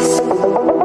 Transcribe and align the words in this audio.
voice. 0.00 0.79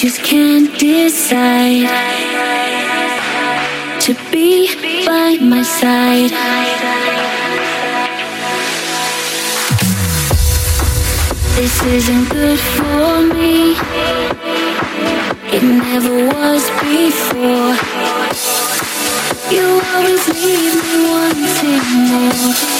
just 0.00 0.22
can't 0.22 0.78
decide 0.78 1.86
to 4.00 4.14
be 4.32 5.04
by 5.04 5.36
my 5.42 5.62
side. 5.62 6.30
This 11.54 11.82
isn't 11.84 12.30
good 12.30 12.58
for 12.58 13.34
me. 13.34 13.76
It 15.52 15.62
never 15.62 16.28
was 16.32 16.62
before. 16.80 17.76
You 19.52 19.82
always 19.92 20.28
leave 20.28 20.76
me 20.82 20.96
wanting 21.10 21.84
more. 22.08 22.79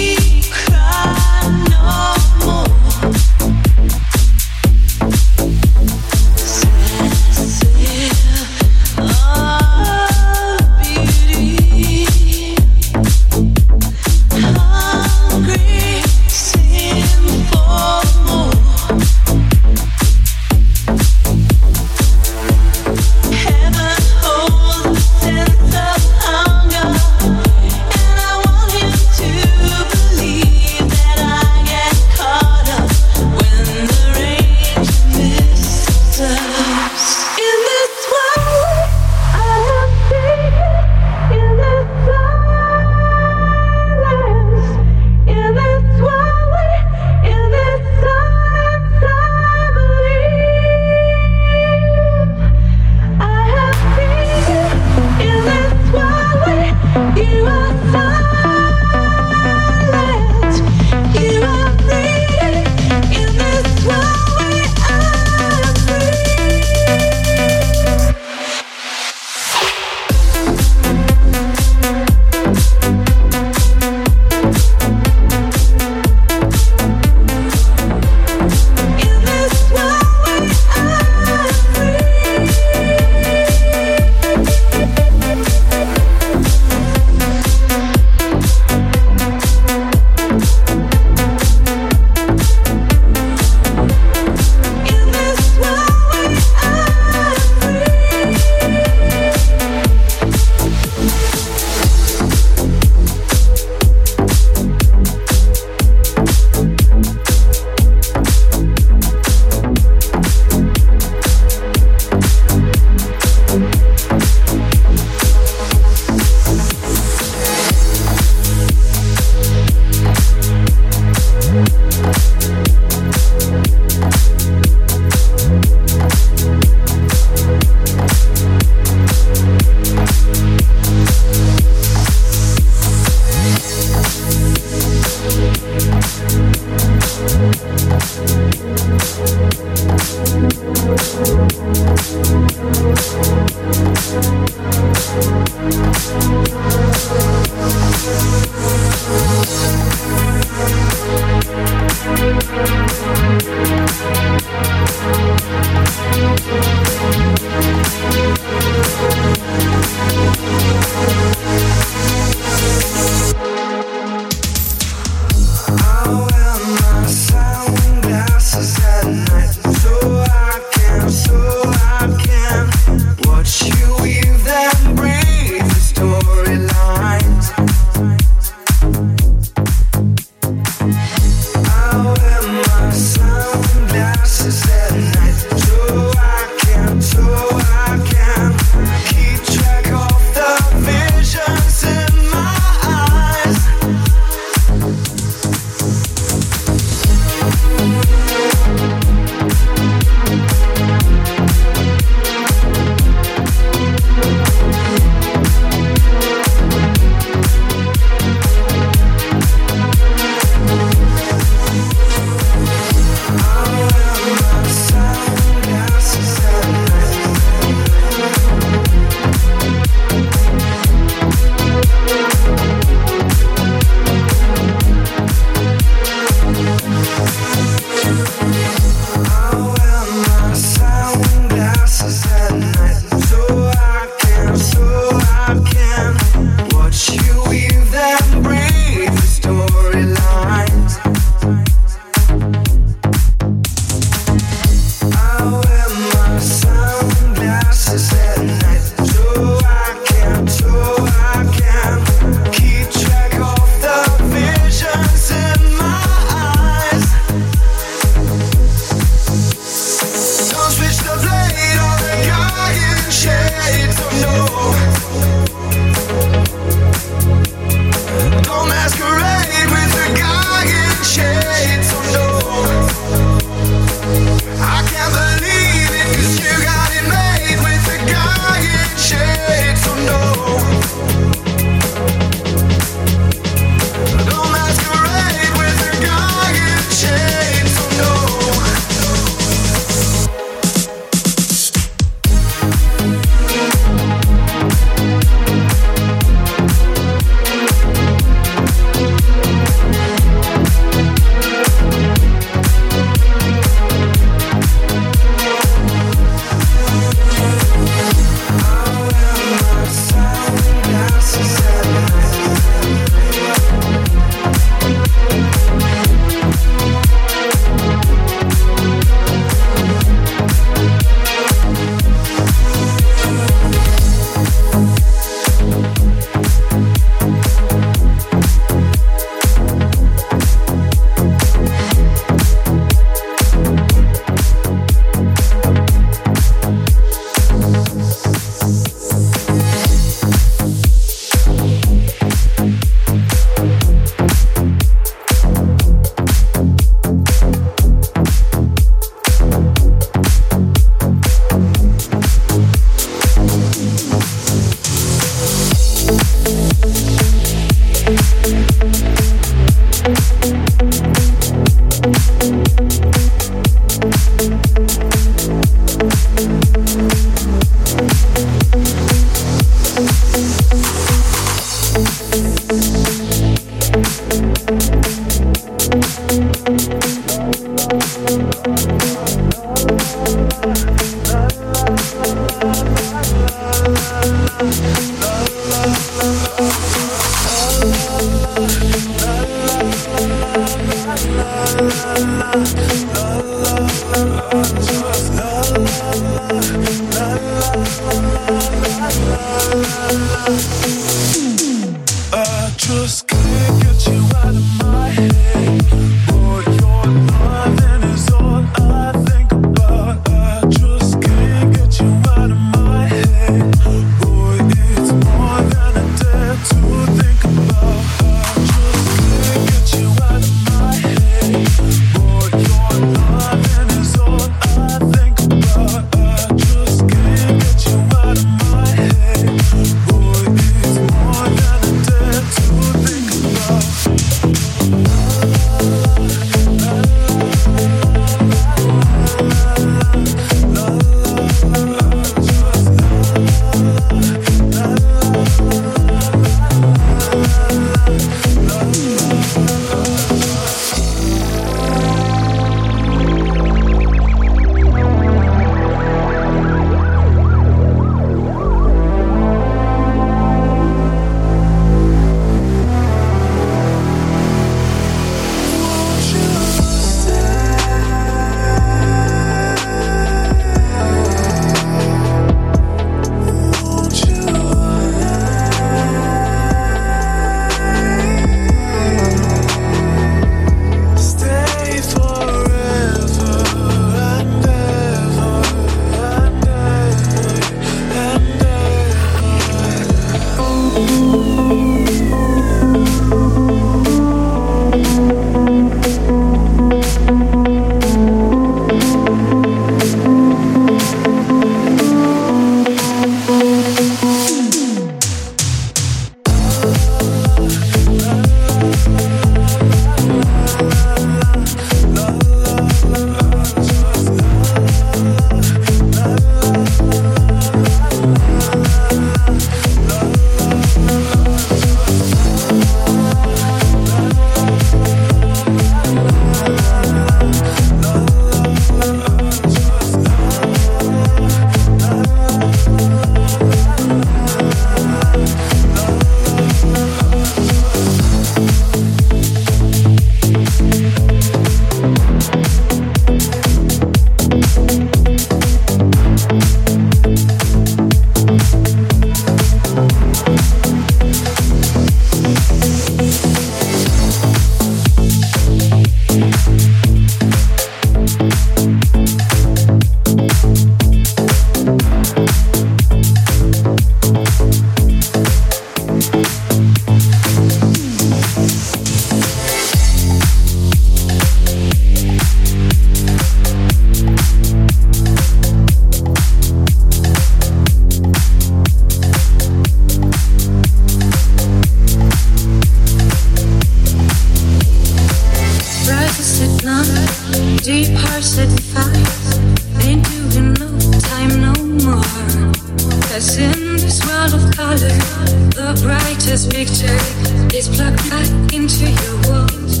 It's 597.72 597.88
plugged 597.88 598.28
back 598.30 598.48
into 598.72 599.06
your 599.06 599.36
walls. 599.46 600.00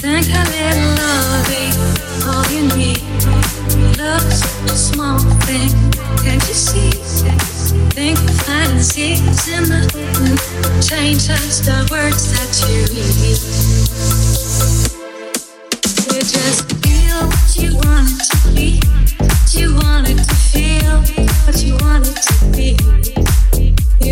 Think 0.00 0.26
a 0.30 0.44
little 0.54 0.94
all 2.28 2.44
you 2.52 2.62
need. 2.76 3.00
Love's 3.98 4.42
a 4.64 4.76
small 4.76 5.18
thing. 5.46 5.70
Can't 6.24 6.42
you 6.48 6.54
see? 6.54 6.90
Think 7.96 8.18
in 9.48 9.64
the 9.64 9.80
change 10.82 11.28
the 11.64 11.86
words 11.90 12.32
that 12.32 12.52
you 12.68 12.86
just 16.22 16.70
feel 16.82 17.26
what 17.26 17.56
you 17.56 17.70
to 19.50 19.74
what 19.74 20.08
you 20.08 20.16
to 20.16 20.34
feel, 20.52 20.96
what 21.46 21.62
you 21.64 21.76
to. 22.54 23.09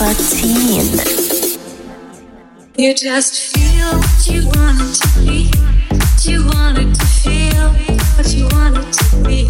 13. 0.00 0.80
You 2.78 2.94
just 2.94 3.54
feel 3.54 3.98
what 3.98 4.26
you 4.26 4.46
wanted 4.46 4.94
to 4.96 5.08
be, 5.20 5.52
what 5.90 6.24
you 6.24 6.46
wanted 6.46 6.94
to 6.94 7.04
feel, 7.04 7.68
what 8.16 8.32
you 8.32 8.48
wanted 8.56 8.90
to 8.94 9.16
be. 9.22 9.44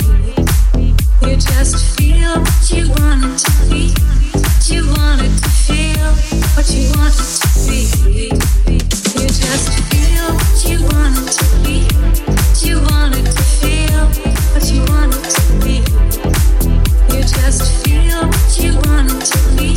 You 1.24 1.36
just 1.36 1.96
feel 1.96 2.40
what 2.42 2.66
you 2.68 2.90
wanted 2.98 3.38
to 3.38 3.51
be, 3.70 3.94
what 4.34 4.66
you 4.68 4.90
wanted 4.90 5.30
to 5.38 5.48
feel, 5.70 6.11
what 6.59 6.66
you 6.74 6.90
wanted 6.98 7.14
to 7.14 7.46
be. 7.70 7.86
You 9.22 9.28
just 9.30 9.70
feel 9.86 10.34
what 10.34 10.66
you 10.66 10.82
wanted 10.90 11.30
to 11.30 11.46
be, 11.62 11.86
what 12.26 12.59
you 12.66 12.82
wanted 12.90 13.22
to 13.24 13.38
feel, 13.62 14.03
what 14.51 14.66
you 14.66 14.82
wanted 14.90 15.30
to 15.30 15.42
be. 15.62 15.78
You 17.14 17.22
just 17.22 17.62
feel 17.86 18.26
what 18.26 18.59
you 18.59 18.74
wanted 18.90 19.22
to 19.24 19.38
be. 19.57 19.70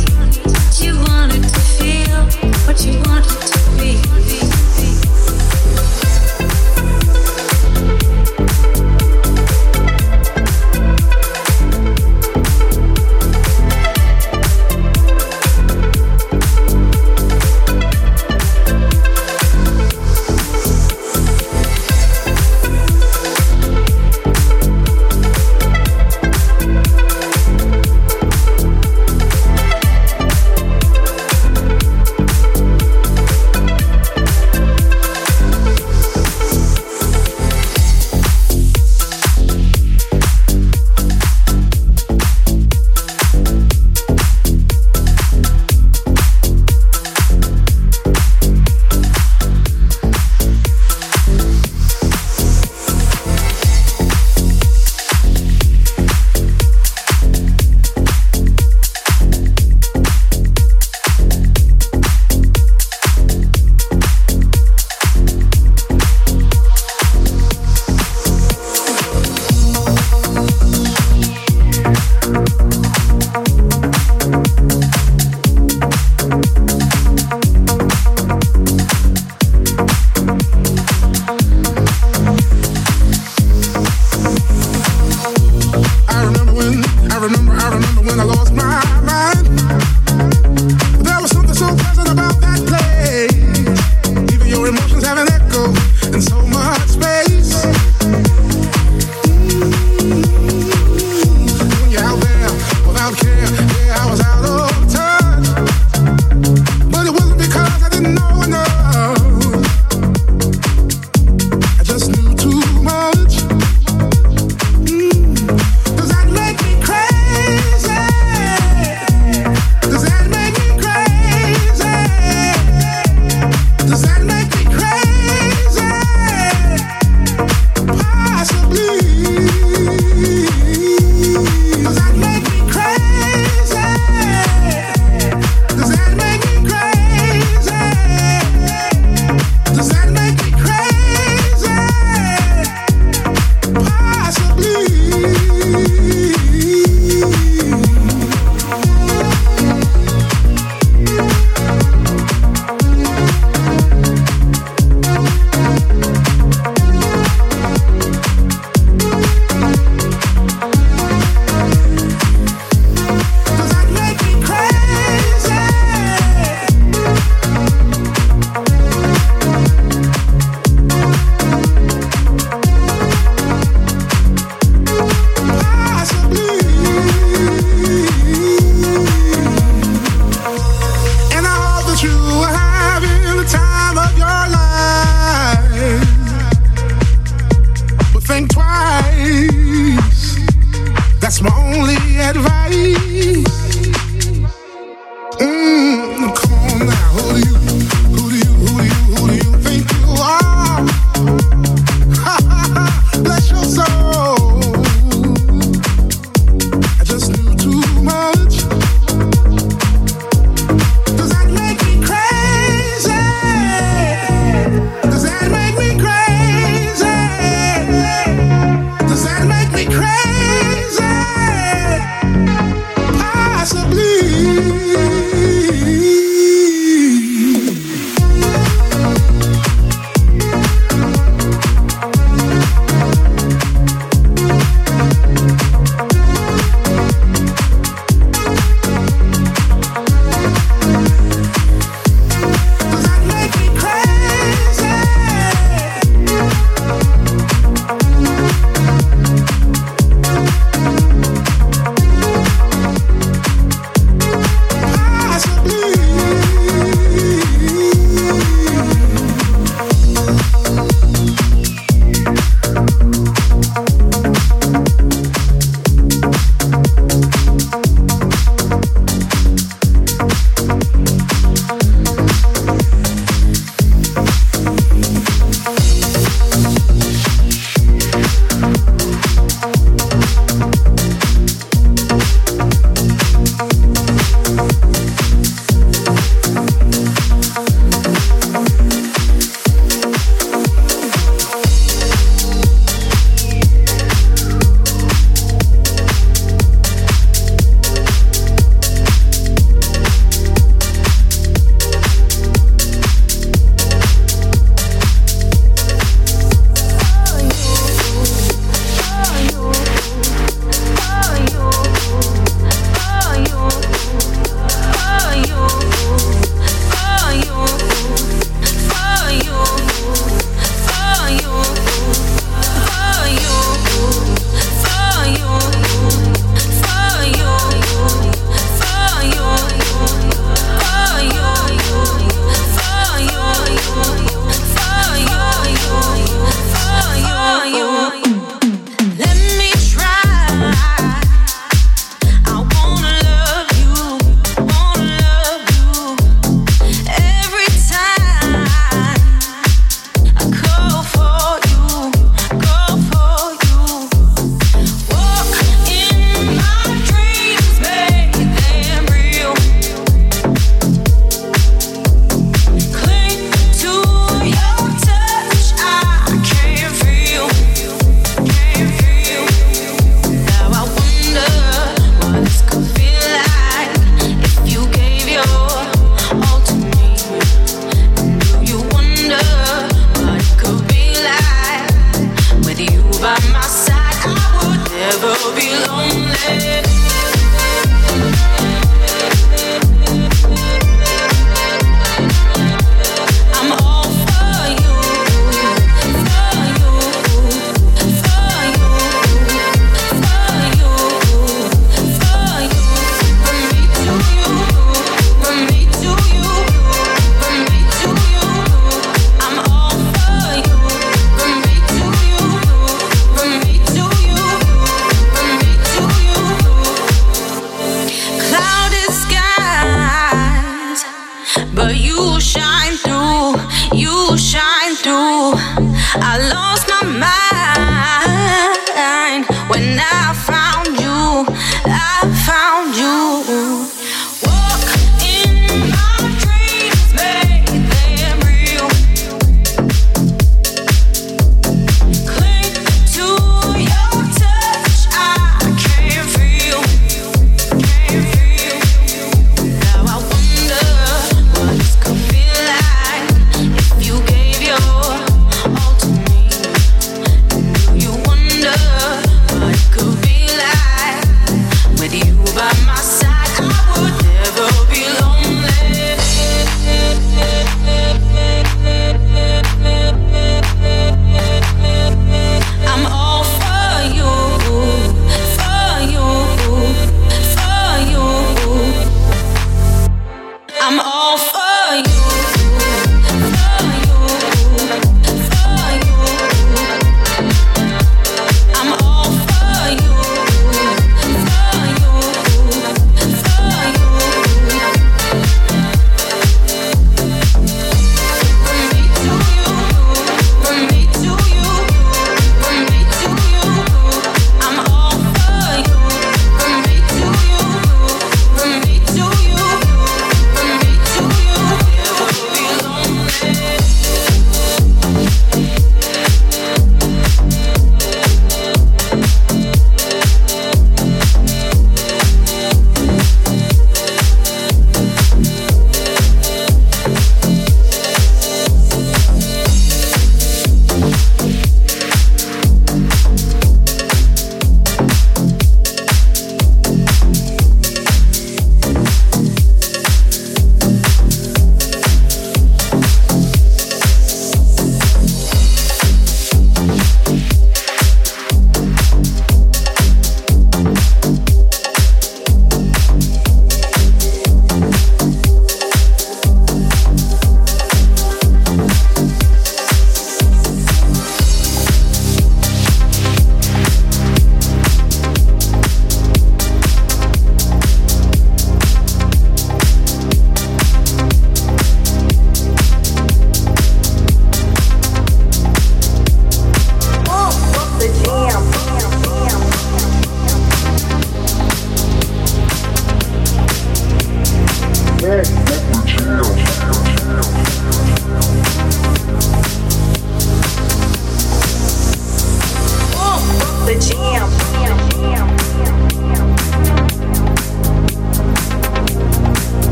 All 192.24 192.32
to 192.32 193.63